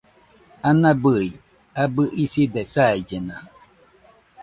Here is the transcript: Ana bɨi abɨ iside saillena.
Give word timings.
Ana 0.67 0.89
bɨi 1.01 1.27
abɨ 1.83 2.03
iside 2.23 2.61
saillena. 2.73 3.35